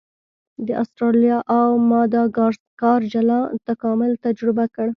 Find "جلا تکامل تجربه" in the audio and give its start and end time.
3.13-4.65